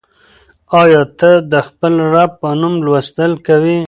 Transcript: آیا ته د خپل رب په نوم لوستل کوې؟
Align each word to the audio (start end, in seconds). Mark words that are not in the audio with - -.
آیا 0.81 1.01
ته 1.19 1.31
د 1.51 1.53
خپل 1.67 1.93
رب 2.13 2.31
په 2.41 2.47
نوم 2.61 2.75
لوستل 2.85 3.31
کوې؟ 3.45 3.77